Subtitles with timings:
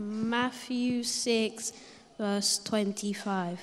[0.00, 1.74] Matthew 6,
[2.16, 3.60] verse 25.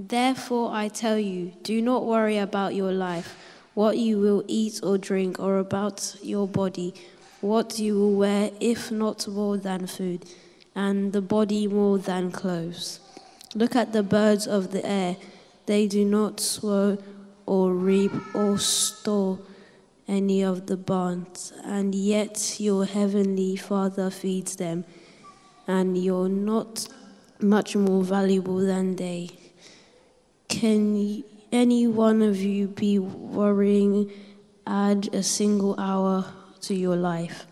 [0.00, 3.36] Therefore, I tell you, do not worry about your life,
[3.74, 6.92] what you will eat or drink, or about your body,
[7.40, 10.26] what you will wear, if not more than food,
[10.74, 12.98] and the body more than clothes.
[13.54, 15.18] Look at the birds of the air.
[15.66, 16.98] They do not sow
[17.46, 19.38] or reap or store
[20.08, 24.84] any of the barns, and yet your heavenly Father feeds them,
[25.70, 26.88] and you're not
[27.40, 29.30] much more valuable than they.
[30.48, 34.10] Can any one of you be worrying
[34.66, 36.24] add a single hour
[36.62, 37.46] to your life?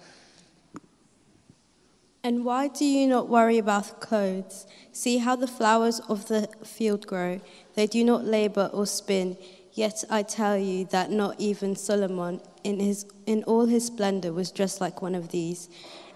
[2.25, 4.67] And why do you not worry about clothes?
[4.91, 7.41] See how the flowers of the field grow.
[7.77, 9.37] They do not labor or spin.
[9.73, 14.51] Yet I tell you that not even Solomon, in, his, in all his splendor, was
[14.51, 15.69] dressed like one of these.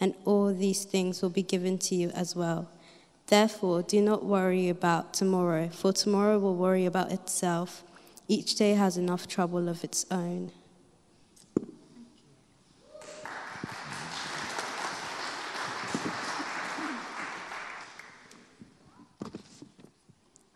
[0.00, 2.68] and all these things will be given to you as well.
[3.26, 7.84] Therefore, do not worry about tomorrow, for tomorrow will worry about itself.
[8.26, 10.50] Each day has enough trouble of its own.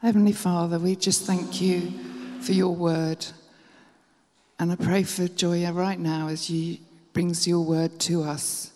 [0.00, 1.92] Heavenly Father, we just thank you
[2.42, 3.24] for your word.
[4.58, 6.82] And I pray for Joya right now as she
[7.14, 8.73] brings your word to us.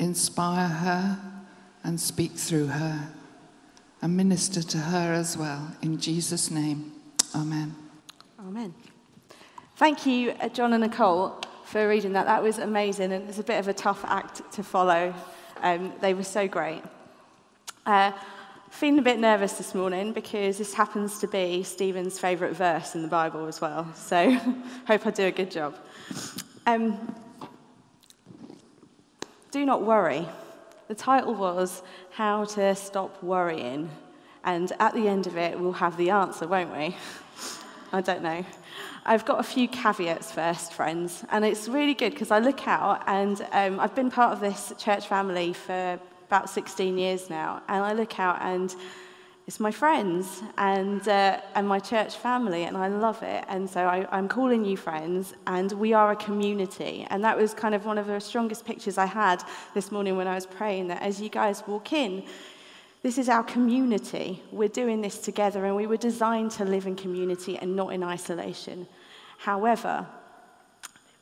[0.00, 1.20] Inspire her
[1.84, 3.12] and speak through her
[4.00, 5.76] and minister to her as well.
[5.82, 6.92] In Jesus' name,
[7.34, 7.74] amen.
[8.38, 8.74] Amen.
[9.76, 12.24] Thank you, uh, John and Nicole, for reading that.
[12.24, 15.14] That was amazing, and it's a bit of a tough act to follow.
[15.60, 16.82] Um, they were so great.
[17.84, 18.12] Uh,
[18.70, 23.02] feeling a bit nervous this morning because this happens to be Stephen's favourite verse in
[23.02, 23.86] the Bible as well.
[23.94, 24.30] So,
[24.86, 25.76] hope I do a good job.
[26.66, 27.14] Um,
[29.50, 30.28] do not worry.
[30.88, 33.90] The title was How to Stop Worrying.
[34.44, 36.96] And at the end of it, we'll have the answer, won't we?
[37.92, 38.44] I don't know.
[39.04, 41.24] I've got a few caveats first, friends.
[41.30, 44.72] And it's really good because I look out and um, I've been part of this
[44.78, 47.62] church family for about 16 years now.
[47.68, 48.74] And I look out and
[49.50, 53.44] it's my friends and, uh, and my church family, and I love it.
[53.48, 57.04] And so I, I'm calling you friends, and we are a community.
[57.10, 59.42] And that was kind of one of the strongest pictures I had
[59.74, 62.22] this morning when I was praying that as you guys walk in,
[63.02, 64.40] this is our community.
[64.52, 68.04] We're doing this together, and we were designed to live in community and not in
[68.04, 68.86] isolation.
[69.38, 70.06] However,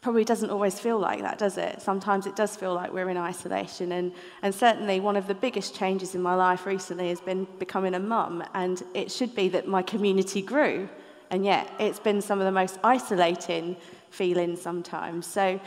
[0.09, 1.83] probably doesn't always feel like that, does it?
[1.83, 3.93] Sometimes it does feel like we're in isolation.
[3.93, 4.11] And,
[4.41, 8.01] and certainly, one of the biggest changes in my life recently has been becoming a
[8.01, 8.43] mum.
[8.55, 10.89] And it should be that my community grew.
[11.31, 13.77] And yet, it's been some of the most isolating
[14.09, 15.27] feelings sometimes.
[15.27, 15.61] So,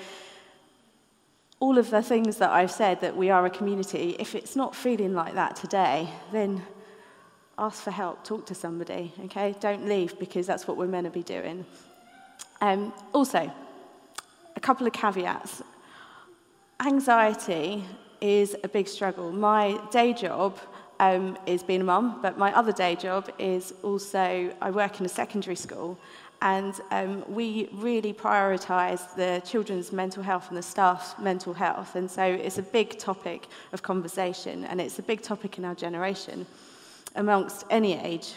[1.59, 4.75] all of the things that I've said that we are a community, if it's not
[4.75, 6.63] feeling like that today, then
[7.59, 9.53] ask for help, talk to somebody, okay?
[9.59, 11.63] Don't leave because that's what we're meant to be doing.
[12.59, 13.51] Um, also,
[14.61, 15.63] couple of caveats.
[16.79, 17.83] Anxiety
[18.21, 19.31] is a big struggle.
[19.31, 20.57] My day job
[20.99, 25.05] um, is being a mum, but my other day job is also I work in
[25.05, 25.97] a secondary school,
[26.43, 32.09] and um, we really prioritise the children's mental health and the staff's mental health, and
[32.09, 36.45] so it's a big topic of conversation, and it's a big topic in our generation,
[37.15, 38.35] amongst any age.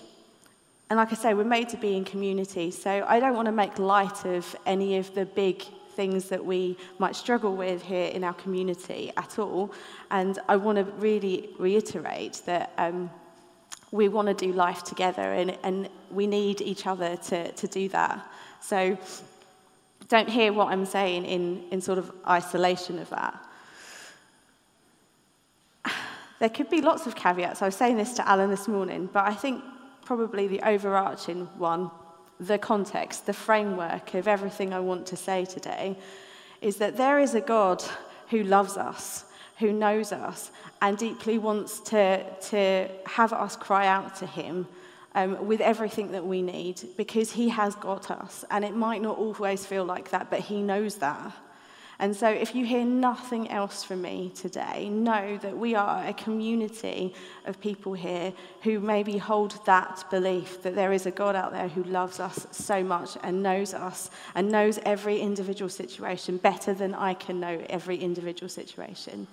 [0.88, 3.52] And like I say, we're made to be in community, so I don't want to
[3.52, 5.64] make light of any of the big
[5.94, 9.72] things that we might struggle with here in our community at all.
[10.10, 13.10] And I want to really reiterate that um,
[13.90, 17.88] we want to do life together and, and we need each other to, to do
[17.90, 18.26] that.
[18.60, 18.98] So
[20.08, 23.44] don't hear what I'm saying in, in sort of isolation of that.
[26.40, 27.62] There could be lots of caveats.
[27.62, 29.62] I was saying this to Alan this morning, but I think
[30.04, 31.90] probably the overarching one
[32.46, 35.96] the context, the framework of everything I want to say today,
[36.60, 37.82] is that there is a God
[38.30, 39.24] who loves us,
[39.58, 40.50] who knows us,
[40.80, 44.66] and deeply wants to, to have us cry out to Him
[45.14, 48.44] um, with everything that we need because He has got us.
[48.50, 51.32] And it might not always feel like that, but He knows that.
[51.98, 56.12] And so, if you hear nothing else from me today, know that we are a
[56.12, 57.14] community
[57.44, 58.32] of people here
[58.62, 62.46] who maybe hold that belief that there is a God out there who loves us
[62.50, 67.64] so much and knows us and knows every individual situation better than I can know
[67.68, 69.28] every individual situation.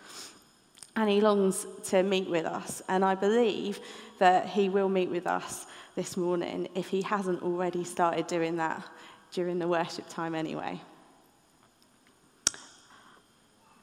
[0.95, 2.83] And he longs to meet with us.
[2.87, 3.79] And I believe
[4.19, 5.65] that he will meet with us
[5.95, 8.83] this morning if he hasn't already started doing that
[9.31, 10.79] during the worship time anyway.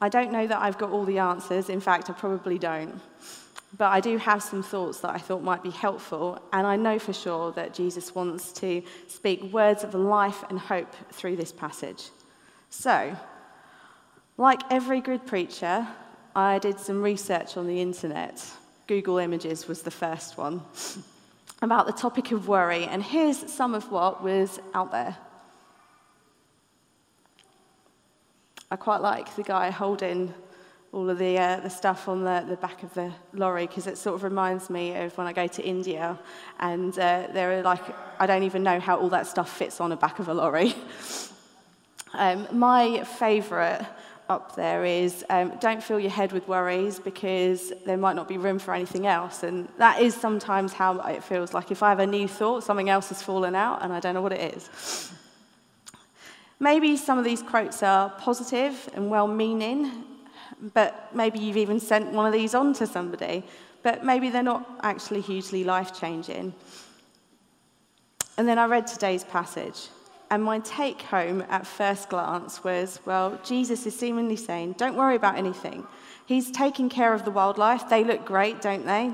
[0.01, 1.69] I don't know that I've got all the answers.
[1.69, 3.01] In fact, I probably don't.
[3.77, 6.97] But I do have some thoughts that I thought might be helpful, and I know
[6.97, 12.09] for sure that Jesus wants to speak words of life and hope through this passage.
[12.71, 13.15] So,
[14.37, 15.87] like every good preacher,
[16.35, 18.43] I did some research on the internet.
[18.87, 20.61] Google Images was the first one
[21.61, 25.15] about the topic of worry, and here's some of what was out there.
[28.71, 30.31] I quite like the guy holding
[30.91, 33.97] all of the, uh, the stuff on the, the back of the lorry because it
[33.97, 36.19] sort of reminds me of when I go to India
[36.59, 37.81] and uh, there are like,
[38.19, 40.75] I don't even know how all that stuff fits on the back of a lorry.
[42.13, 43.87] um, my favourite
[44.29, 48.37] up there is um, don't fill your head with worries because there might not be
[48.37, 49.41] room for anything else.
[49.41, 52.89] And that is sometimes how it feels like if I have a new thought, something
[52.89, 55.11] else has fallen out and I don't know what it is.
[56.59, 60.03] Maybe some of these quotes are positive and well meaning,
[60.73, 63.43] but maybe you've even sent one of these on to somebody,
[63.81, 66.53] but maybe they're not actually hugely life changing.
[68.37, 69.87] And then I read today's passage,
[70.29, 75.15] and my take home at first glance was well, Jesus is seemingly saying, don't worry
[75.15, 75.87] about anything.
[76.25, 77.89] He's taking care of the wildlife.
[77.89, 79.11] They look great, don't they?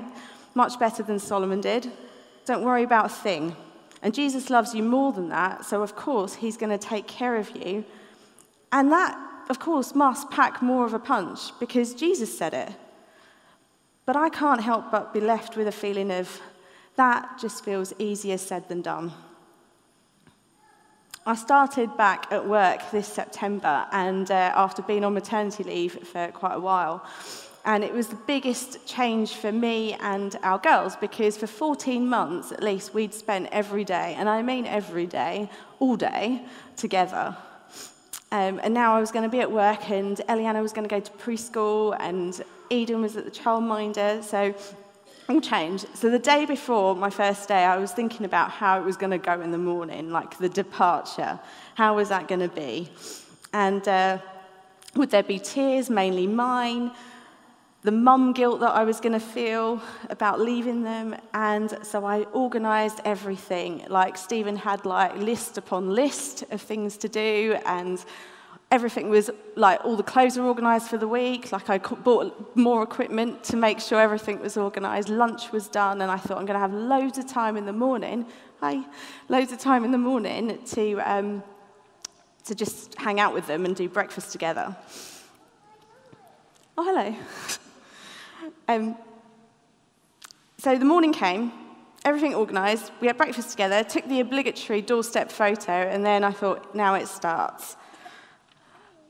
[0.54, 1.90] Much better than Solomon did.
[2.44, 3.56] Don't worry about a thing.
[4.02, 7.36] And Jesus loves you more than that, so of course, he's going to take care
[7.36, 7.84] of you.
[8.72, 12.70] And that, of course, must pack more of a punch because Jesus said it.
[14.04, 16.40] But I can't help but be left with a feeling of
[16.96, 19.12] that just feels easier said than done.
[21.26, 26.28] I started back at work this September, and uh, after being on maternity leave for
[26.28, 27.04] quite a while,
[27.66, 32.52] and it was the biggest change for me and our girls because for 14 months
[32.52, 36.42] at least we'd spent every day, and I mean every day, all day,
[36.76, 37.36] together.
[38.32, 40.94] Um, and now I was going to be at work, and Eliana was going to
[40.94, 42.40] go to preschool, and
[42.70, 44.22] Eden was at the childminder.
[44.22, 44.54] So
[45.28, 45.86] all changed.
[45.94, 49.10] So the day before my first day, I was thinking about how it was going
[49.10, 51.38] to go in the morning, like the departure.
[51.74, 52.88] How was that going to be?
[53.52, 54.18] And uh,
[54.94, 56.92] would there be tears, mainly mine?
[57.86, 59.80] The mum guilt that I was going to feel
[60.10, 61.14] about leaving them.
[61.32, 63.84] And so I organized everything.
[63.88, 68.04] Like Stephen had like list upon list of things to do and
[68.72, 71.52] everything was like all the clothes were organized for the week.
[71.52, 75.08] Like I bought more equipment to make sure everything was organized.
[75.08, 77.72] Lunch was done and I thought I'm going to have loads of time in the
[77.72, 78.26] morning.
[78.62, 78.84] Hi,
[79.28, 81.40] loads of time in the morning to, um,
[82.46, 84.74] to just hang out with them and do breakfast together.
[86.76, 87.14] Oh, hello.
[88.68, 88.96] Um,
[90.58, 91.52] so the morning came,
[92.04, 96.74] everything organised, we had breakfast together, took the obligatory doorstep photo, and then I thought,
[96.74, 97.76] now it starts.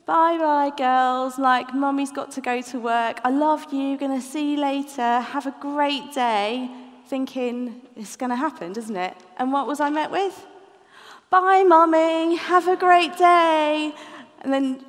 [0.07, 1.37] Bye bye, girls.
[1.37, 3.21] Like, mummy's got to go to work.
[3.25, 3.99] I love you.
[3.99, 5.21] Gonna see you later.
[5.21, 6.71] Have a great day.
[7.09, 9.17] Thinking it's gonna happen, doesn't it?
[9.37, 10.47] And what was I met with?
[11.29, 12.37] Bye, mummy.
[12.37, 13.93] Have a great day.
[14.43, 14.85] And then,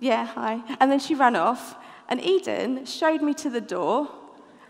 [0.00, 0.62] yeah, hi.
[0.80, 1.76] And then she ran off.
[2.08, 4.08] And Eden showed me to the door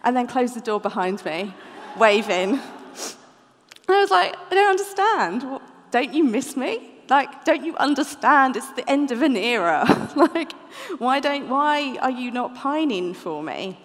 [0.02, 1.54] and then closed the door behind me,
[1.99, 2.54] waving.
[2.54, 5.61] And I was like, I don't understand.
[5.90, 6.90] Don't you miss me?
[7.09, 8.57] Like, don't you understand?
[8.57, 9.85] It's the end of an era.
[10.16, 10.52] like,
[10.99, 13.78] why, don't, why are you not pining for me?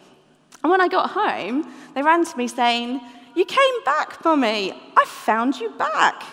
[0.61, 3.01] And when I got home, they ran to me saying,
[3.35, 4.73] You came back, Mummy.
[4.97, 6.23] I found you back.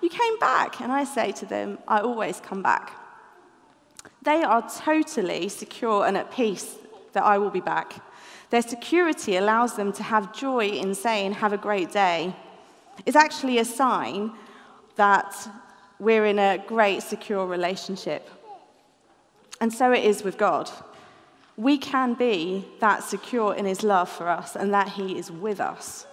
[0.00, 0.80] You came back.
[0.80, 2.99] And I say to them, I always come back.
[4.22, 6.76] They are totally secure and at peace
[7.12, 7.94] that I will be back.
[8.50, 12.34] Their security allows them to have joy in saying, Have a great day.
[13.06, 14.32] It's actually a sign
[14.96, 15.34] that
[15.98, 18.28] we're in a great, secure relationship.
[19.60, 20.70] And so it is with God.
[21.56, 25.60] We can be that secure in His love for us and that He is with
[25.60, 26.06] us.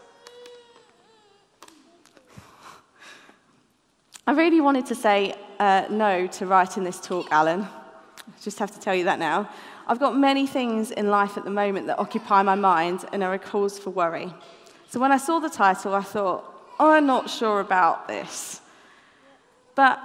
[4.26, 7.66] I really wanted to say uh, no to writing this talk, Alan.
[8.28, 9.50] I just have to tell you that now.
[9.88, 13.34] I've got many things in life at the moment that occupy my mind and are
[13.34, 14.34] a cause for worry.
[14.90, 16.44] So when I saw the title, I thought,
[16.80, 18.62] oh, I'm not sure about this.
[19.76, 20.00] But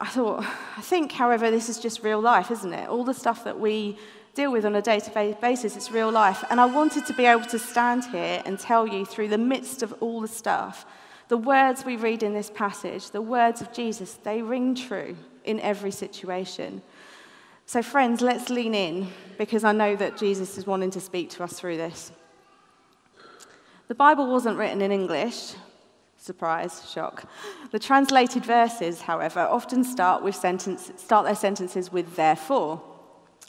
[0.00, 0.44] I thought,
[0.76, 2.88] I think, however, this is just real life, isn't it?
[2.88, 3.96] All the stuff that we
[4.34, 6.44] deal with on a day to day basis, it's real life.
[6.50, 9.82] And I wanted to be able to stand here and tell you through the midst
[9.82, 10.86] of all the stuff,
[11.28, 15.60] the words we read in this passage, the words of Jesus, they ring true in
[15.60, 16.82] every situation.
[17.72, 21.42] So, friends, let's lean in because I know that Jesus is wanting to speak to
[21.42, 22.12] us through this.
[23.88, 25.54] The Bible wasn't written in English.
[26.18, 27.24] Surprise, shock.
[27.70, 32.82] The translated verses, however, often start, with sentence, start their sentences with therefore.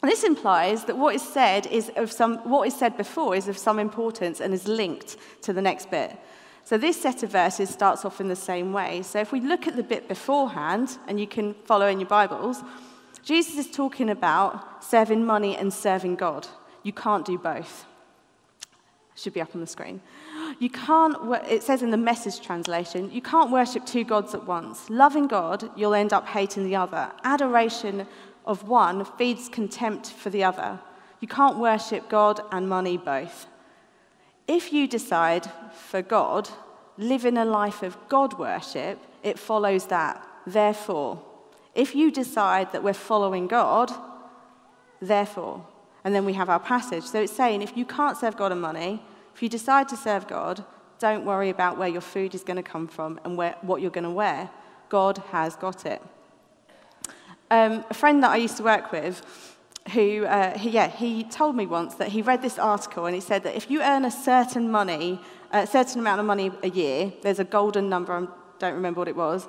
[0.02, 3.50] And this implies that what is said is of some, what is said before is
[3.50, 6.18] of some importance and is linked to the next bit.
[6.64, 9.02] So this set of verses starts off in the same way.
[9.02, 12.64] So if we look at the bit beforehand, and you can follow in your Bibles,
[13.24, 16.48] Jesus is talking about serving money and serving God.
[16.84, 17.86] You can't do both.
[19.16, 20.02] Should be up on the screen.
[20.60, 21.16] You can't,
[21.48, 24.90] it says in the message translation, you can't worship two gods at once.
[24.90, 27.12] Loving God, you'll end up hating the other.
[27.24, 28.08] Adoration
[28.46, 30.80] of one feeds contempt for the other.
[31.22, 33.48] You can't worship God and money both.
[34.48, 36.50] If you decide for God,
[36.98, 40.22] living a life of God worship, it follows that.
[40.46, 41.24] Therefore,
[41.76, 43.92] if you decide that we're following God,
[45.02, 45.66] therefore,
[46.04, 47.04] and then we have our passage.
[47.04, 49.02] So it's saying if you can't serve God and money,
[49.34, 50.64] if you decide to serve God,
[51.00, 53.92] don't worry about where your food is going to come from and where, what you're
[53.92, 54.50] going to wear.
[54.90, 56.02] God has got it.
[57.50, 59.22] Um, a friend that I used to work with,
[59.92, 63.22] who, uh, he, yeah, he told me once that he read this article and he
[63.22, 65.20] said that if you earn a certain money,
[65.52, 68.28] a certain amount of money a year, there's a golden number, I
[68.60, 69.48] don't remember what it was,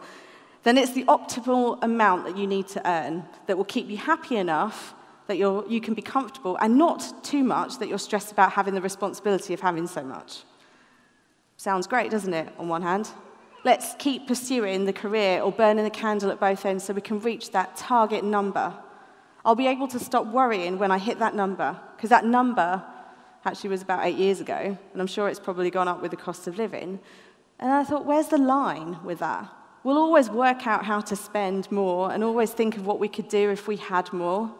[0.64, 4.36] then it's the optimal amount that you need to earn that will keep you happy
[4.36, 4.94] enough
[5.26, 8.74] that you're, you can be comfortable and not too much that you're stressed about having
[8.74, 10.42] the responsibility of having so much.
[11.56, 13.08] Sounds great, doesn't it, on one hand?
[13.64, 17.20] Let's keep pursuing the career or burning the candle at both ends so we can
[17.20, 18.74] reach that target number.
[19.44, 22.82] I'll be able to stop worrying when I hit that number, because that number
[23.46, 26.16] actually was about eight years ago, and I'm sure it's probably gone up with the
[26.16, 27.00] cost of living.
[27.58, 29.50] And I thought, where's the line with that?
[29.84, 33.28] We'll always work out how to spend more and always think of what we could
[33.28, 34.50] do if we had more.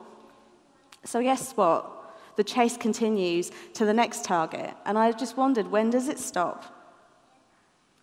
[1.02, 1.90] So, guess what?
[2.36, 4.74] The chase continues to the next target.
[4.84, 6.64] And I just wondered, when does it stop?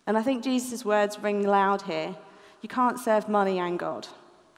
[0.06, 2.16] And I think Jesus' words ring loud here.
[2.60, 4.08] You can't serve money and God.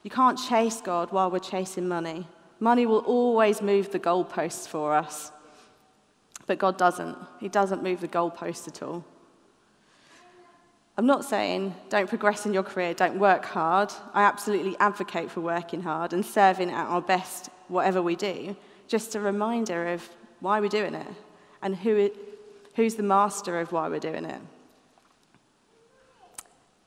[0.03, 2.27] You can't chase God while we're chasing money.
[2.59, 5.31] Money will always move the goalposts for us.
[6.47, 7.17] But God doesn't.
[7.39, 9.03] He doesn't move the goalposts at all.
[10.97, 13.91] I'm not saying don't progress in your career, don't work hard.
[14.13, 18.55] I absolutely advocate for working hard and serving at our best, whatever we do.
[18.87, 20.07] Just a reminder of
[20.39, 21.07] why we're doing it
[21.61, 22.15] and who it,
[22.75, 24.39] who's the master of why we're doing it.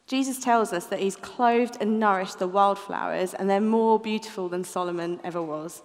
[0.06, 4.64] Jesus tells us that he's clothed and nourished the wildflowers, and they're more beautiful than
[4.64, 5.82] Solomon ever was.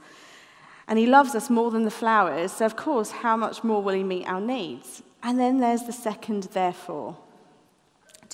[0.88, 3.94] And he loves us more than the flowers, so of course, how much more will
[3.94, 5.04] he meet our needs?
[5.22, 7.18] And then there's the second therefore.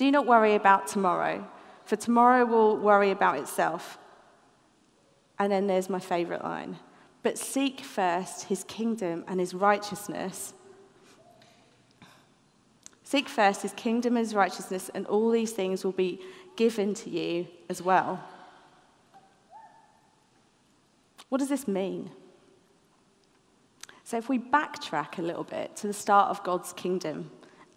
[0.00, 1.46] Do not worry about tomorrow,
[1.84, 3.98] for tomorrow will worry about itself.
[5.38, 6.78] And then there's my favorite line
[7.22, 10.54] But seek first his kingdom and his righteousness.
[13.04, 16.18] Seek first his kingdom and his righteousness, and all these things will be
[16.56, 18.24] given to you as well.
[21.28, 22.10] What does this mean?
[24.04, 27.30] So, if we backtrack a little bit to the start of God's kingdom,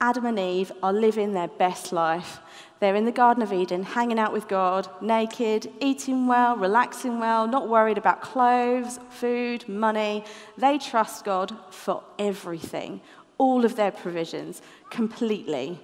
[0.03, 2.41] Adam and Eve are living their best life.
[2.81, 7.47] They're in the Garden of Eden, hanging out with God, naked, eating well, relaxing well,
[7.47, 10.25] not worried about clothes, food, money.
[10.57, 12.99] They trust God for everything,
[13.37, 15.79] all of their provisions, completely.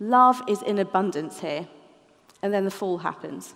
[0.00, 1.66] Love is in abundance here.
[2.42, 3.54] And then the fall happens.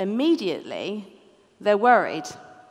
[0.00, 1.16] Immediately,
[1.60, 2.26] they're worried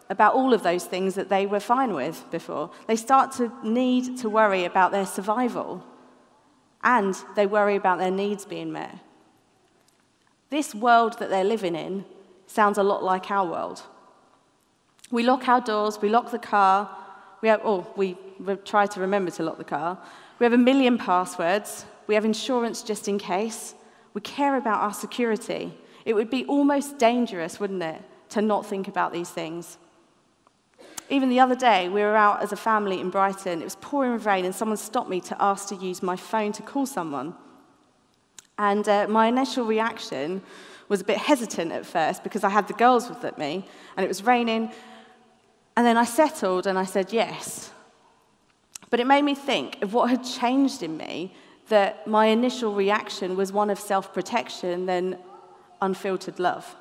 [0.09, 2.71] about all of those things that they were fine with before.
[2.87, 5.85] They start to need to worry about their survival
[6.83, 8.97] and they worry about their needs being met.
[10.49, 12.05] This world that they're living in
[12.47, 13.83] sounds a lot like our world.
[15.11, 16.89] We lock our doors, we lock the car,
[17.41, 18.17] we have, oh, we
[18.65, 19.97] try to remember to lock the car.
[20.39, 23.75] We have a million passwords, we have insurance just in case,
[24.13, 25.73] we care about our security.
[26.05, 29.77] It would be almost dangerous, wouldn't it, to not think about these things.
[31.09, 33.61] Even the other day, we were out as a family in Brighton.
[33.61, 36.51] It was pouring with rain, and someone stopped me to ask to use my phone
[36.53, 37.33] to call someone.
[38.59, 40.43] And uh, my initial reaction
[40.87, 43.65] was a bit hesitant at first because I had the girls with me,
[43.97, 44.71] and it was raining.
[45.75, 47.71] And then I settled and I said yes.
[48.89, 51.33] But it made me think of what had changed in me
[51.69, 55.17] that my initial reaction was one of self protection, then
[55.81, 56.75] unfiltered love.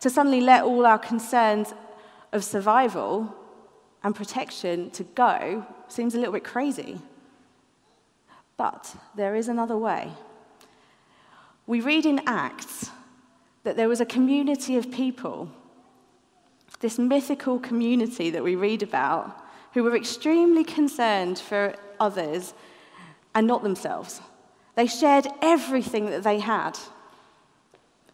[0.00, 1.72] To suddenly let all our concerns
[2.34, 3.34] of survival
[4.02, 7.00] and protection to go seems a little bit crazy.
[8.58, 10.12] But there is another way.
[11.66, 12.90] We read in Acts
[13.62, 15.48] that there was a community of people,
[16.80, 19.40] this mythical community that we read about,
[19.72, 22.52] who were extremely concerned for others
[23.34, 24.20] and not themselves.
[24.74, 26.78] They shared everything that they had.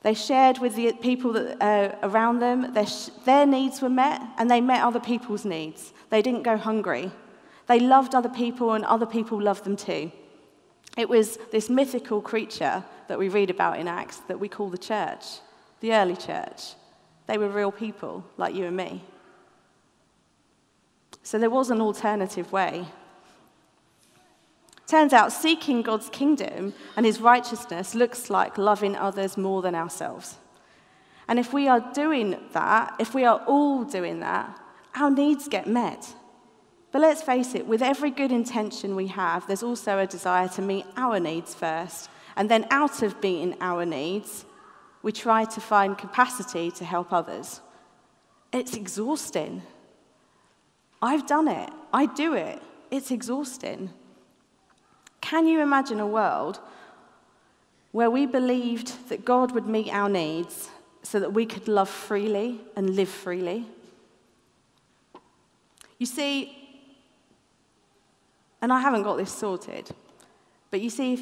[0.03, 2.87] They shared with the people that, uh, around them, their,
[3.25, 5.93] their needs were met, and they met other people's needs.
[6.09, 7.13] They didn't go hungry.
[7.67, 10.11] They loved other people, and other people loved them too.
[10.97, 14.79] It was this mythical creature that we read about in Acts that we call the
[14.79, 15.25] church,
[15.81, 16.75] the early church.
[17.27, 19.05] They were real people like you and me.
[21.23, 22.87] So there was an alternative way
[24.91, 30.39] Turns out seeking God's kingdom and his righteousness looks like loving others more than ourselves.
[31.29, 34.59] And if we are doing that, if we are all doing that,
[34.97, 36.13] our needs get met.
[36.91, 40.63] But let's face it, with every good intention we have, there's also a desire to
[40.63, 42.11] meet our needs first.
[42.35, 44.45] And then, out of meeting our needs,
[45.05, 47.61] we try to find capacity to help others.
[48.53, 49.63] It's exhausting.
[51.01, 52.61] I've done it, I do it.
[52.91, 53.91] It's exhausting.
[55.21, 56.61] Can you imagine a world
[57.93, 60.71] where we believed that God would meet our needs
[61.03, 63.67] so that we could love freely and live freely?
[65.99, 66.57] You see,
[68.63, 69.91] and I haven't got this sorted,
[70.71, 71.21] but you see, if,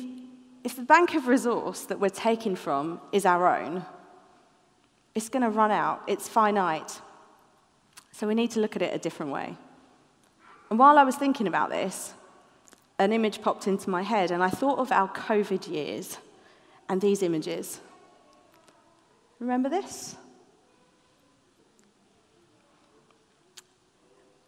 [0.65, 3.85] if the bank of resource that we're taking from is our own,
[5.15, 7.01] it's going to run out, it's finite.
[8.13, 9.57] So we need to look at it a different way.
[10.71, 12.13] And while I was thinking about this,
[12.99, 16.19] an image popped into my head, and I thought of our COVID years
[16.89, 17.81] and these images.
[19.39, 20.17] Remember this?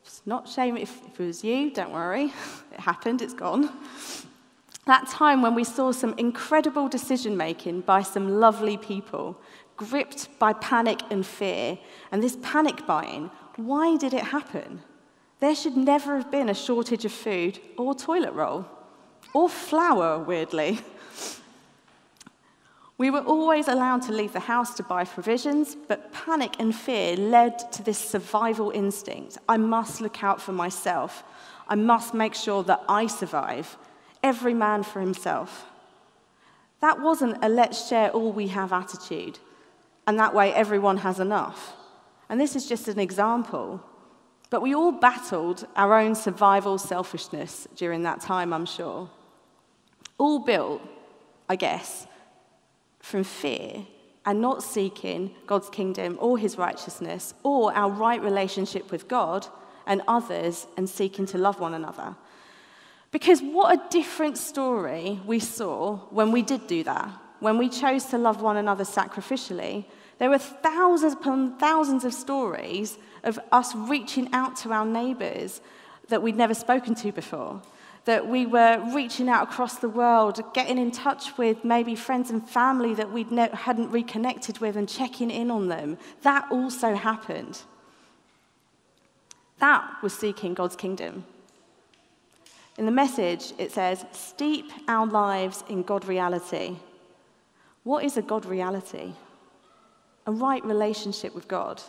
[0.05, 2.33] It's not shame if, if it was you, don't worry.
[2.73, 3.69] It happened, it's gone.
[4.87, 9.37] That time when we saw some incredible decision making by some lovely people,
[9.77, 11.79] gripped by panic and fear.
[12.13, 14.83] And this panic buying, why did it happen?
[15.41, 18.67] There should never have been a shortage of food or toilet roll,
[19.33, 20.81] or flour, weirdly.
[22.99, 27.17] We were always allowed to leave the house to buy provisions, but panic and fear
[27.17, 29.39] led to this survival instinct.
[29.49, 31.25] I must look out for myself.
[31.67, 33.79] I must make sure that I survive.
[34.23, 35.65] Every man for himself.
[36.81, 39.39] That wasn't a let's share all we have attitude,
[40.07, 41.75] and that way everyone has enough.
[42.29, 43.83] And this is just an example.
[44.51, 49.09] But we all battled our own survival selfishness during that time, I'm sure.
[50.19, 50.83] All built,
[51.49, 52.07] I guess,
[52.99, 53.87] from fear
[54.27, 59.47] and not seeking God's kingdom or his righteousness or our right relationship with God
[59.87, 62.17] and others and seeking to love one another.
[63.13, 67.11] Because what a different story we saw when we did do that,
[67.41, 69.85] when we chose to love one another sacrificially.
[70.21, 75.63] There were thousands upon thousands of stories of us reaching out to our neighbours
[76.09, 77.63] that we'd never spoken to before.
[78.05, 82.47] That we were reaching out across the world, getting in touch with maybe friends and
[82.47, 85.97] family that we ne- hadn't reconnected with and checking in on them.
[86.21, 87.63] That also happened.
[89.59, 91.25] That was seeking God's kingdom.
[92.77, 96.77] In the message, it says, steep our lives in God reality.
[97.85, 99.15] What is a God reality?
[100.31, 101.83] A right relationship with God.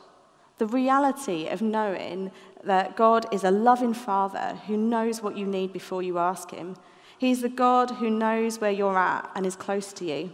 [0.58, 2.32] The reality of knowing
[2.63, 6.75] that God is a loving Father who knows what you need before you ask Him.
[7.19, 10.32] He's the God who knows where you're at and is close to you.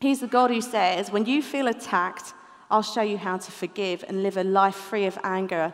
[0.00, 2.34] He's the God who says, When you feel attacked,
[2.68, 5.72] I'll show you how to forgive and live a life free of anger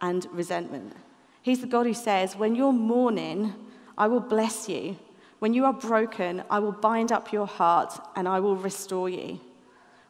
[0.00, 0.96] and resentment.
[1.42, 3.54] He's the God who says, When you're mourning,
[3.96, 4.96] I will bless you.
[5.38, 9.38] When you are broken, I will bind up your heart and I will restore you.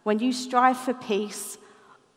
[0.09, 1.59] When you strive for peace,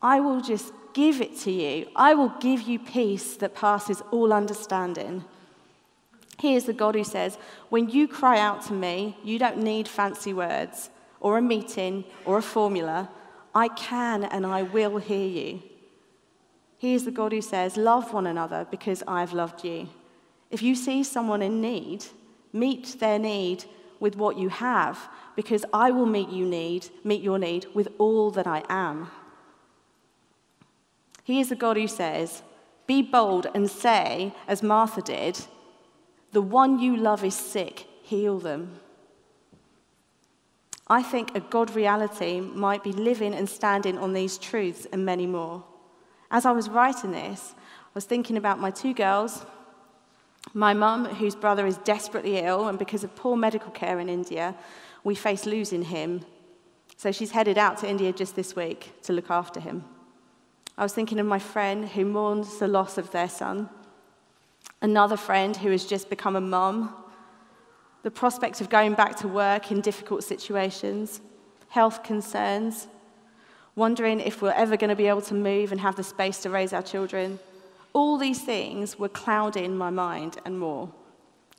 [0.01, 1.89] I will just give it to you.
[1.93, 5.25] I will give you peace that passes all understanding.
[6.39, 9.89] He is the God who says, When you cry out to me, you don't need
[9.89, 13.09] fancy words or a meeting or a formula.
[13.53, 15.61] I can and I will hear you.
[16.77, 19.89] He is the God who says, Love one another because I've loved you.
[20.49, 22.05] If you see someone in need,
[22.53, 23.65] meet their need
[24.01, 28.31] with what you have because I will meet you need, meet your need with all
[28.31, 29.09] that I am.
[31.23, 32.41] He is a God who says,
[32.87, 35.39] Be bold and say, as Martha did,
[36.33, 38.79] The one you love is sick, heal them.
[40.87, 45.27] I think a God reality might be living and standing on these truths and many
[45.27, 45.63] more.
[46.29, 49.45] As I was writing this, I was thinking about my two girls,
[50.53, 54.55] my mum, whose brother is desperately ill, and because of poor medical care in India,
[55.03, 56.25] we face losing him.
[56.97, 59.83] So she's headed out to India just this week to look after him.
[60.77, 63.69] I was thinking of my friend who mourns the loss of their son,
[64.81, 66.95] another friend who has just become a mum,
[68.03, 71.21] the prospect of going back to work in difficult situations,
[71.69, 72.87] health concerns,
[73.75, 76.49] wondering if we're ever going to be able to move and have the space to
[76.49, 77.39] raise our children.
[77.93, 80.91] All these things were clouding my mind and more.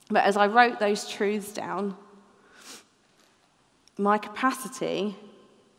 [0.08, 1.96] But as I wrote those truths down,
[3.98, 5.16] my capacity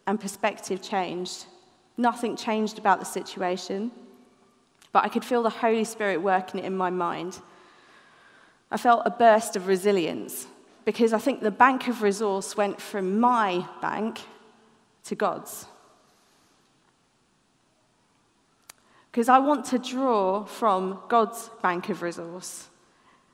[0.07, 1.45] and perspective changed.
[1.97, 3.91] Nothing changed about the situation,
[4.91, 7.39] but I could feel the Holy Spirit working in my mind.
[8.71, 10.47] I felt a burst of resilience
[10.85, 14.19] because I think the bank of resource went from my bank
[15.05, 15.67] to God's.
[19.13, 22.69] Because I want to draw from God's bank of resource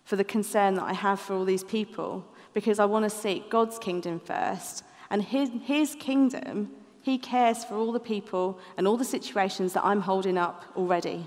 [0.03, 3.49] for the concern that I have for all these people, because I want to seek
[3.49, 4.83] God's kingdom first.
[5.09, 9.85] And his, his kingdom, He cares for all the people and all the situations that
[9.85, 11.25] I'm holding up already.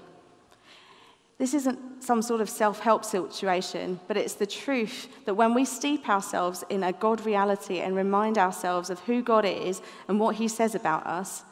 [1.38, 5.64] This isn't some sort of self help situation, but it's the truth that when we
[5.64, 10.34] steep ourselves in a God reality and remind ourselves of who God is and what
[10.34, 11.42] He says about us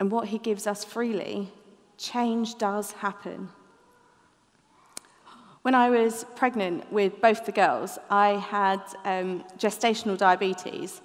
[0.00, 1.52] and what He gives us freely,
[1.98, 3.50] change does happen.
[5.62, 11.02] When I was pregnant with both the girls, I had um, gestational diabetes.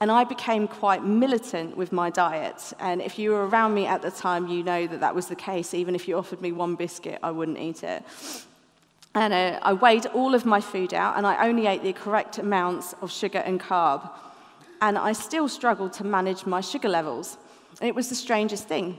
[0.00, 2.72] And I became quite militant with my diet.
[2.78, 5.34] And if you were around me at the time, you know that that was the
[5.34, 5.74] case.
[5.74, 8.02] Even if you offered me one biscuit, I wouldn't eat it.
[9.14, 12.38] And uh, I weighed all of my food out, and I only ate the correct
[12.38, 14.08] amounts of sugar and carb.
[14.80, 17.36] And I still struggled to manage my sugar levels.
[17.80, 18.98] And it was the strangest thing.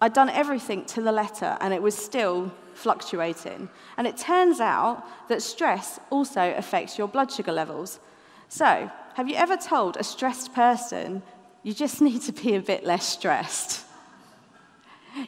[0.00, 3.68] I'd done everything to the letter, and it was still fluctuating.
[3.96, 8.00] And it turns out that stress also affects your blood sugar levels.
[8.48, 11.22] So, have you ever told a stressed person
[11.62, 13.86] you just need to be a bit less stressed?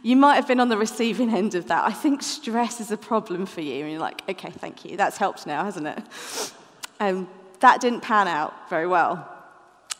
[0.03, 1.85] You might have been on the receiving end of that.
[1.85, 3.83] I think stress is a problem for you.
[3.83, 4.97] And you're like, okay, thank you.
[4.97, 6.53] That's helped now, hasn't it?
[7.01, 7.29] Um,
[7.61, 9.29] that didn't pan out very well.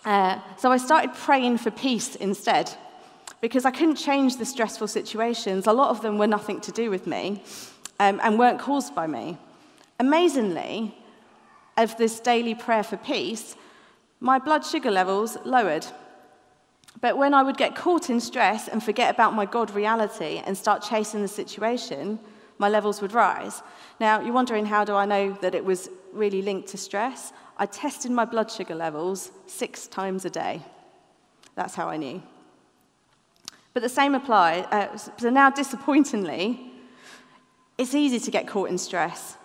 [0.05, 2.75] Uh, so I started praying for peace instead
[3.45, 5.67] because I couldn't change the stressful situations.
[5.67, 7.43] A lot of them were nothing to do with me
[8.01, 9.37] um, and weren't caused by me.
[10.01, 10.97] Amazingly,
[11.77, 13.55] of this daily prayer for peace,
[14.19, 15.85] my blood sugar levels lowered.
[17.03, 20.57] But when I would get caught in stress and forget about my God reality and
[20.57, 22.19] start chasing the situation,
[22.57, 23.63] my levels would rise.
[24.01, 27.35] Now, you're wondering how do I know that it was really linked to stress?
[27.59, 30.63] I tested my blood sugar levels six times a day.
[31.57, 32.23] That's how I knew.
[33.75, 34.65] But the same applies.
[34.71, 36.73] Uh, so now, disappointingly,
[37.77, 39.37] it's easy to get caught in stress.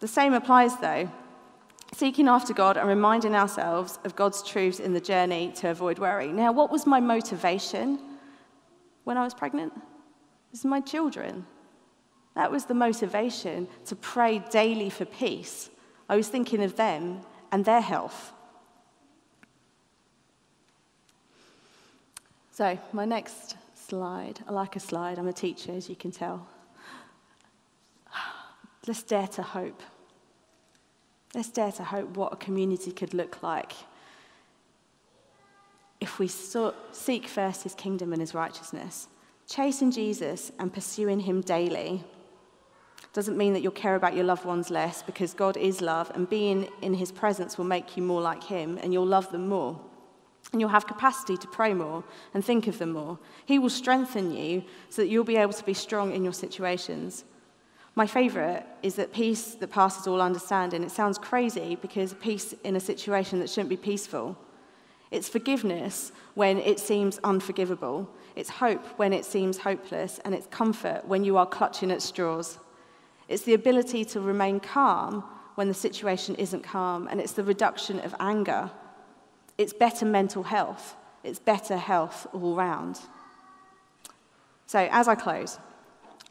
[0.00, 1.10] The same applies, though
[1.92, 6.28] seeking after God and reminding ourselves of God's truths in the journey to avoid worry.
[6.28, 7.98] Now, what was my motivation
[9.04, 9.72] when I was pregnant?
[9.74, 11.46] It was my children.
[12.34, 15.68] That was the motivation to pray daily for peace.
[16.08, 18.32] I was thinking of them and their health.
[22.52, 23.56] So, my next
[23.90, 26.46] slide, I like a slide, I'm a teacher, as you can tell.
[28.86, 29.82] Let's dare to hope.
[31.34, 33.72] Let's dare to hope what a community could look like
[36.00, 39.08] if we seek first his kingdom and his righteousness.
[39.46, 42.04] Chasing Jesus and pursuing him daily
[43.12, 46.30] doesn't mean that you'll care about your loved ones less because God is love and
[46.30, 49.80] being in his presence will make you more like him and you'll love them more.
[50.52, 52.02] And you'll have capacity to pray more
[52.34, 53.18] and think of them more.
[53.46, 57.24] He will strengthen you so that you'll be able to be strong in your situations.
[57.94, 60.82] My favourite is that peace that passes all understanding.
[60.82, 64.36] It sounds crazy because peace in a situation that shouldn't be peaceful.
[65.10, 68.08] It's forgiveness when it seems unforgivable.
[68.36, 70.20] It's hope when it seems hopeless.
[70.24, 72.58] And it's comfort when you are clutching at straws.
[73.28, 75.24] It's the ability to remain calm
[75.56, 77.08] when the situation isn't calm.
[77.08, 78.70] And it's the reduction of anger.
[79.60, 80.96] It's better mental health.
[81.22, 82.98] It's better health all round.
[84.66, 85.58] So, as I close,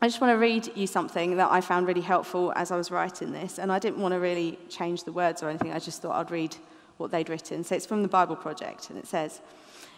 [0.02, 2.90] I just want to read you something that I found really helpful as I was
[2.90, 3.60] writing this.
[3.60, 6.32] And I didn't want to really change the words or anything, I just thought I'd
[6.32, 6.56] read
[6.98, 7.64] what they'd written.
[7.64, 9.42] So it's from the Bible Project, and it says,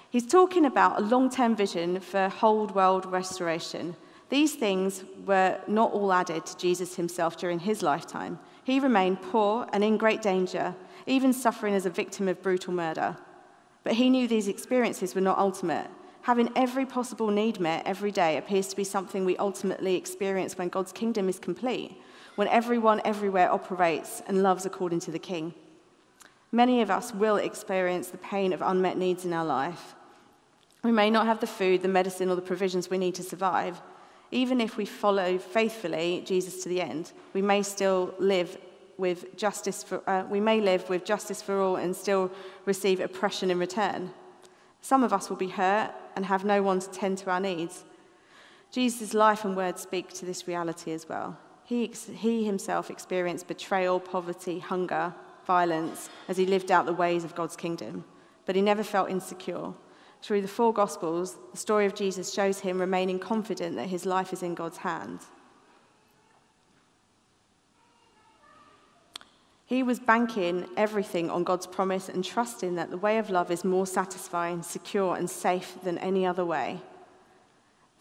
[0.10, 3.96] He's talking about a long term vision for whole world restoration.
[4.28, 8.40] These things were not all added to Jesus himself during his lifetime.
[8.66, 10.76] He remained poor and in great danger,
[11.12, 13.18] even suffering as a victim of brutal murder.
[13.84, 15.88] But he knew these experiences were not ultimate.
[16.22, 20.70] Having every possible need met every day appears to be something we ultimately experience when
[20.70, 22.00] God's kingdom is complete,
[22.36, 25.54] when everyone everywhere operates and loves according to the King.
[26.52, 29.96] Many of us will experience the pain of unmet needs in our life.
[30.84, 33.82] We may not have the food, the medicine, or the provisions we need to survive.
[34.32, 38.58] Even if we follow faithfully Jesus to the end, we may still live
[39.02, 42.32] with justice for, uh, we may live with justice for all and still
[42.66, 44.12] receive oppression in return.
[44.82, 47.84] Some of us will be hurt and have no one to tend to our needs.
[48.72, 51.38] Jesus' life and words speak to this reality as well.
[51.66, 55.14] He, he himself experienced betrayal, poverty, hunger,
[55.46, 58.06] violence as he lived out the ways of God's kingdom,
[58.46, 59.74] but he never felt insecure.
[60.22, 64.32] Through the four Gospels, the story of Jesus shows him remaining confident that his life
[64.34, 65.28] is in God's hands.
[69.72, 73.64] He was banking everything on God's promise and trusting that the way of love is
[73.64, 76.82] more satisfying, secure, and safe than any other way.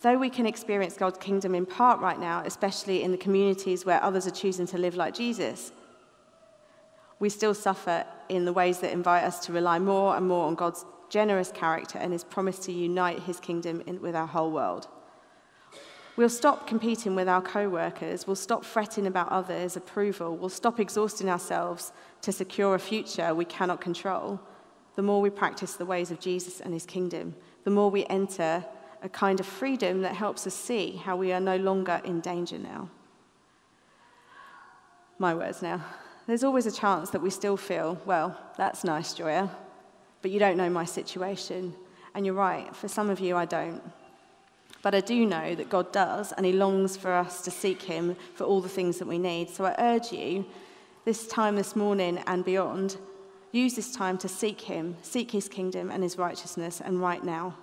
[0.02, 4.02] Though we can experience God's kingdom in part right now, especially in the communities where
[4.02, 5.70] others are choosing to live like Jesus,
[7.20, 10.56] we still suffer in the ways that invite us to rely more and more on
[10.56, 14.88] God's generous character and his promise to unite his kingdom in, with our whole world.
[16.20, 18.26] We'll stop competing with our co workers.
[18.26, 20.36] We'll stop fretting about others' approval.
[20.36, 24.38] We'll stop exhausting ourselves to secure a future we cannot control.
[24.96, 28.62] The more we practice the ways of Jesus and his kingdom, the more we enter
[29.02, 32.58] a kind of freedom that helps us see how we are no longer in danger
[32.58, 32.90] now.
[35.18, 35.82] My words now.
[36.26, 39.50] There's always a chance that we still feel, well, that's nice, Joya,
[40.20, 41.74] but you don't know my situation.
[42.14, 43.82] And you're right, for some of you, I don't.
[44.82, 48.16] But I do know that God does, and He longs for us to seek Him
[48.34, 49.50] for all the things that we need.
[49.50, 50.46] So I urge you,
[51.04, 52.96] this time this morning and beyond,
[53.52, 57.56] use this time to seek Him, seek His kingdom and His righteousness, and right now.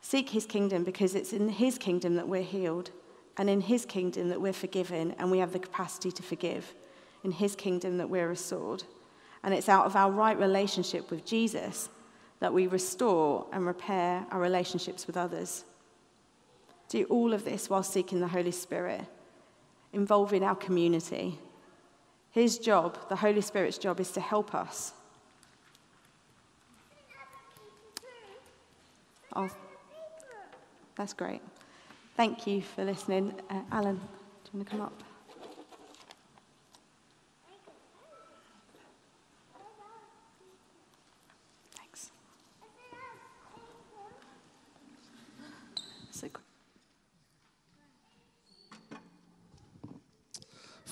[0.00, 2.90] Seek His kingdom because it's in His kingdom that we're healed,
[3.38, 6.74] and in His kingdom that we're forgiven, and we have the capacity to forgive.
[7.24, 8.84] In His kingdom that we're restored.
[9.42, 11.88] And it's out of our right relationship with Jesus
[12.40, 15.64] that we restore and repair our relationships with others.
[16.88, 19.02] Do all of this while seeking the Holy Spirit,
[19.92, 21.38] involving our community.
[22.30, 24.92] His job, the Holy Spirit's job, is to help us.
[29.36, 29.48] Oh,
[30.96, 31.40] that's great.
[32.16, 33.34] Thank you for listening.
[33.50, 34.00] Uh, Alan, do
[34.52, 35.07] you want to come up?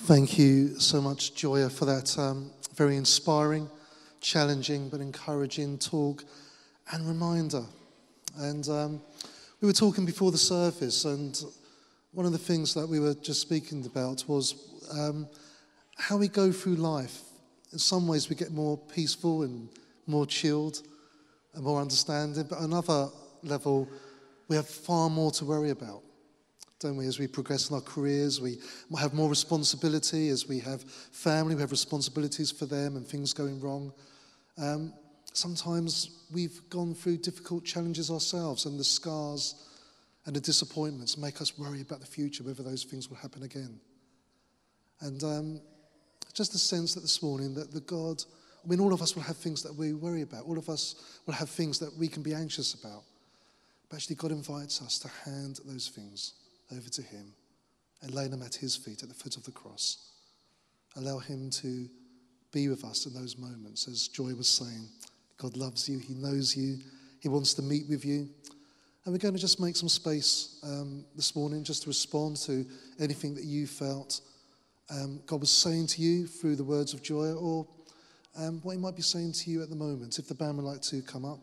[0.07, 3.69] Thank you so much, Joya, for that um, very inspiring,
[4.21, 6.23] challenging, but encouraging talk
[6.93, 7.65] and reminder.
[8.37, 9.01] And um,
[9.59, 11.37] we were talking before the service, and
[12.13, 15.27] one of the things that we were just speaking about was um,
[15.97, 17.23] how we go through life.
[17.73, 19.67] In some ways, we get more peaceful and
[20.05, 20.83] more chilled
[21.53, 23.09] and more understanding, but another
[23.43, 23.89] level,
[24.47, 26.01] we have far more to worry about
[26.79, 27.07] don't we?
[27.07, 28.57] As we progress in our careers, we
[28.99, 30.29] have more responsibility.
[30.29, 33.91] As we have family, we have responsibilities for them and things going wrong.
[34.57, 34.93] Um,
[35.33, 39.67] sometimes we've gone through difficult challenges ourselves, and the scars
[40.25, 43.79] and the disappointments make us worry about the future, whether those things will happen again.
[45.01, 45.61] And um,
[46.33, 48.23] just the sense that this morning that the God,
[48.63, 50.45] I mean, all of us will have things that we worry about.
[50.45, 53.03] All of us will have things that we can be anxious about.
[53.89, 56.33] But actually, God invites us to hand those things
[56.71, 57.33] over to Him
[58.01, 60.11] and lay them at His feet at the foot of the cross.
[60.95, 61.87] Allow Him to
[62.51, 63.87] be with us in those moments.
[63.87, 64.87] As Joya was saying,
[65.37, 66.77] God loves you, He knows you,
[67.19, 68.29] He wants to meet with you.
[69.05, 72.65] And we're going to just make some space um, this morning just to respond to
[72.99, 74.19] anything that you felt
[74.89, 77.67] um, God was saying to you through the words of Joya or
[78.37, 80.17] um, what He might be saying to you at the moment.
[80.17, 81.39] If the band would like to come up.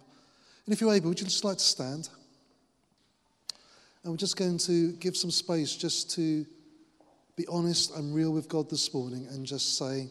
[0.64, 2.08] And if you're able, would you just like to stand?
[4.04, 6.44] And we're just going to give some space just to
[7.36, 10.08] be honest and real with God this morning and just say,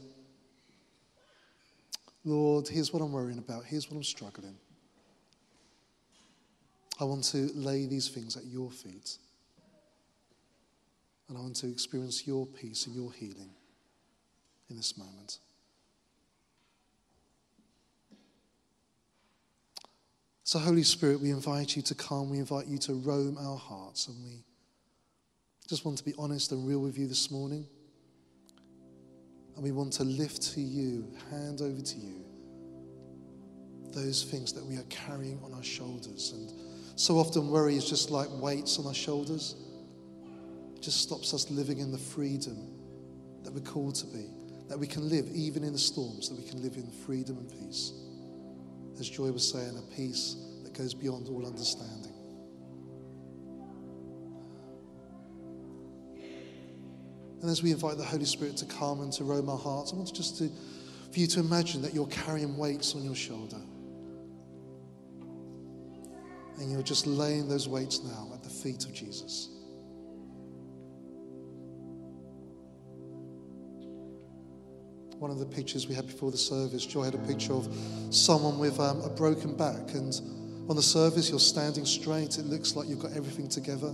[2.26, 3.66] Lord, here's what I'm worrying about.
[3.66, 4.56] Here's what I'm struggling.
[7.00, 9.18] I want to lay these things at your feet.
[11.30, 13.52] And I want to experience your peace and your healing
[14.70, 15.38] in this moment.
[20.46, 22.30] So, Holy Spirit, we invite you to come.
[22.30, 24.08] We invite you to roam our hearts.
[24.08, 24.44] And we
[25.70, 27.66] Just want to be honest and real with you this morning.
[29.56, 32.26] And we want to lift to you, hand over to you,
[33.94, 36.34] those things that we are carrying on our shoulders.
[36.34, 36.52] And
[37.00, 39.56] so often, worry is just like weights on our shoulders.
[40.76, 42.58] It just stops us living in the freedom
[43.44, 44.26] that we're called to be,
[44.68, 47.50] that we can live even in the storms, that we can live in freedom and
[47.50, 47.94] peace.
[49.00, 52.14] As Joya was saying, a peace that goes beyond all understanding.
[57.42, 59.98] And as we invite the Holy Spirit to come and to roam our hearts, I
[59.98, 60.50] want just to,
[61.12, 63.60] for you to imagine that you're carrying weights on your shoulder.
[66.60, 69.50] And you're just laying those weights now at the feet of Jesus.
[75.24, 77.74] One of the pictures we had before the service, Joya had a picture of
[78.10, 79.94] someone with um, a broken back.
[79.94, 80.14] And
[80.70, 82.38] on the surface, you're standing straight.
[82.38, 83.94] It looks like you've got everything together.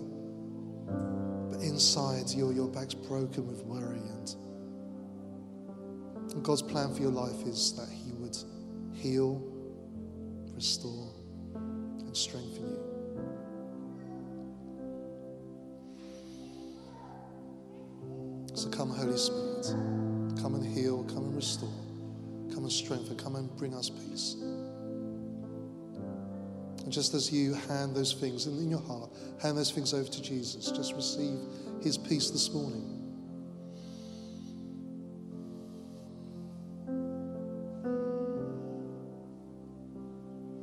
[1.52, 4.00] But inside, your, your back's broken with worry.
[4.00, 4.36] And,
[6.32, 8.36] and God's plan for your life is that He would
[8.96, 9.40] heal,
[10.56, 11.14] restore,
[11.54, 12.80] and strengthen you.
[18.56, 20.09] So come, Holy Spirit.
[20.42, 21.70] Come and heal, come and restore,
[22.54, 24.36] come and strengthen, come and bring us peace.
[26.84, 30.10] And just as you hand those things in, in your heart, hand those things over
[30.10, 31.38] to Jesus, just receive
[31.84, 32.96] his peace this morning.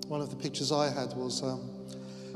[0.09, 1.69] One of the pictures I had was um,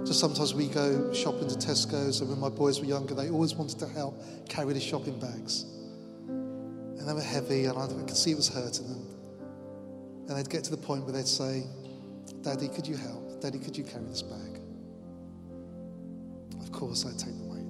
[0.04, 3.54] just sometimes we go shopping to Tesco's, and when my boys were younger, they always
[3.54, 5.64] wanted to help carry the shopping bags.
[7.10, 9.04] They were heavy, and I could see it was hurting them.
[10.28, 11.64] And they'd get to the point where they'd say,
[12.40, 13.40] Daddy, could you help?
[13.40, 14.60] Daddy, could you carry this bag?
[16.60, 17.66] Of course, I'd take the weight.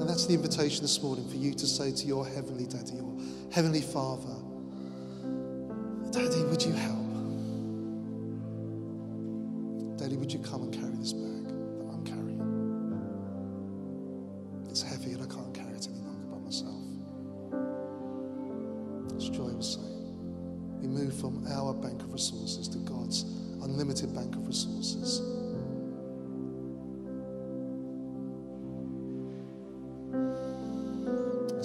[0.00, 3.16] And that's the invitation this morning for you to say to your heavenly daddy, your
[3.52, 4.42] heavenly father,
[6.10, 7.05] Daddy, would you help?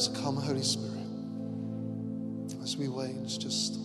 [0.02, 1.06] So come, Holy Spirit,
[2.64, 3.78] as we wait, just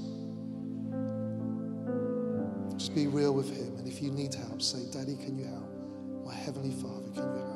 [2.79, 3.77] just be real with Him.
[3.77, 5.69] And if you need help, say, Daddy, can you help?
[6.25, 7.56] My Heavenly Father, can you help?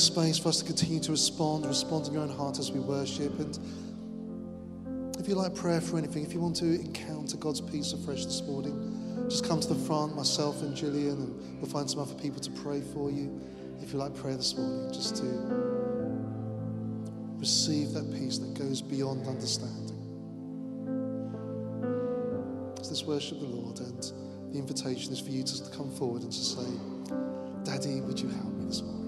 [0.00, 2.80] Make space for us to continue to respond, respond in your own heart as we
[2.80, 3.38] worship.
[3.38, 3.58] And
[5.18, 8.40] if you like prayer for anything, if you want to encounter God's peace afresh this
[8.42, 12.40] morning, just come to the front, myself and Gillian, and we'll find some other people
[12.40, 13.42] to pray for you.
[13.82, 15.24] If you like prayer this morning, just to
[17.38, 19.98] receive that peace that goes beyond understanding.
[22.80, 24.02] So let's worship the Lord, and
[24.50, 26.66] the invitation is for you to come forward and to say,
[27.64, 28.99] Daddy, would you help me this morning?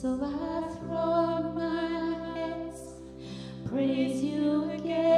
[0.00, 2.78] So I throw my hands,
[3.68, 5.17] praise you again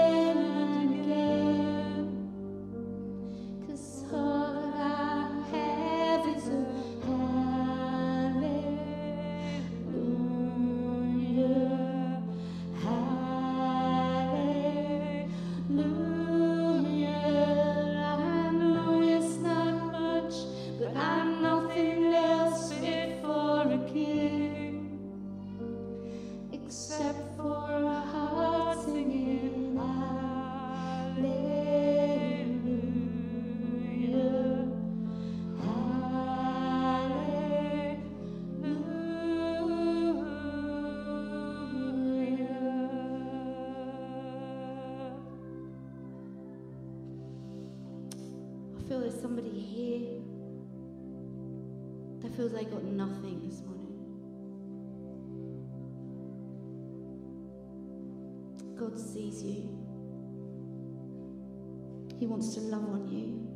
[62.40, 63.46] wants to love on you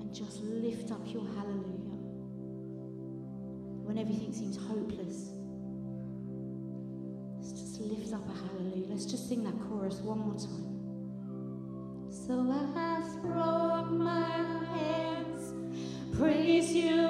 [0.00, 1.98] and just lift up your hallelujah
[3.84, 5.32] when everything seems hopeless.
[7.36, 8.86] Let's just lift up a hallelujah.
[8.88, 10.80] Let's just sing that chorus one more time.
[12.10, 12.40] So
[12.74, 14.30] I throw up my
[14.78, 15.52] hands,
[16.16, 17.01] praise you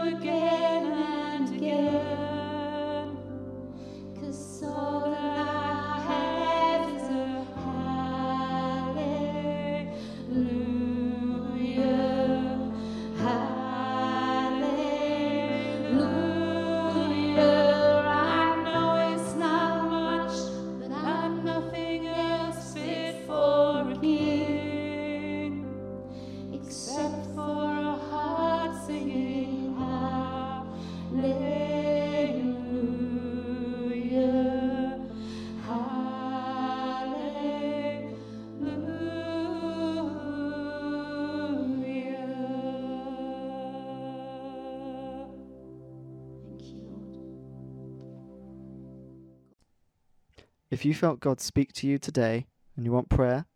[50.82, 53.46] If you felt God speak to you today and you want prayer,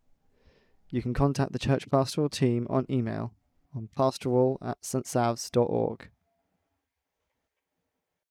[0.89, 3.33] you can contact the church pastoral team on email
[3.75, 6.09] on pastoral at stsavs.org.